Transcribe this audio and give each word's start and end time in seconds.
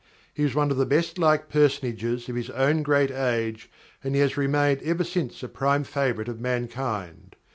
He 0.33 0.41
was 0.41 0.55
one 0.55 0.71
of 0.71 0.77
the 0.77 0.85
best 0.87 1.19
liked 1.19 1.51
personages 1.51 2.27
of 2.27 2.35
his 2.35 2.49
own 2.49 2.81
great 2.81 3.11
age, 3.11 3.69
and 4.03 4.15
he 4.15 4.21
has 4.21 4.35
remained 4.35 4.81
ever 4.81 5.03
since 5.03 5.43
a 5.43 5.47
prime 5.47 5.83
favourite 5.83 6.27
of 6.27 6.39
mankind. 6.41 7.35